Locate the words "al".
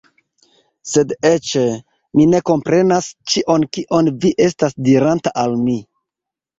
5.47-5.59